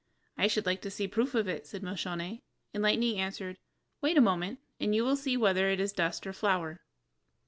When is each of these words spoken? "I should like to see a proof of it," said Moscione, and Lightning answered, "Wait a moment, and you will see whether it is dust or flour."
"I 0.35 0.47
should 0.47 0.65
like 0.65 0.81
to 0.81 0.89
see 0.89 1.03
a 1.03 1.07
proof 1.07 1.35
of 1.35 1.47
it," 1.47 1.67
said 1.67 1.83
Moscione, 1.83 2.41
and 2.73 2.81
Lightning 2.81 3.19
answered, 3.19 3.59
"Wait 4.01 4.17
a 4.17 4.19
moment, 4.19 4.57
and 4.79 4.95
you 4.95 5.03
will 5.05 5.15
see 5.15 5.37
whether 5.37 5.69
it 5.69 5.79
is 5.79 5.93
dust 5.93 6.25
or 6.25 6.33
flour." 6.33 6.81